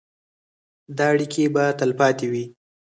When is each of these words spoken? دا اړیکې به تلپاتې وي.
دا 0.97 1.05
اړیکې 1.13 1.43
به 1.53 1.63
تلپاتې 1.79 2.25
وي. 2.31 2.45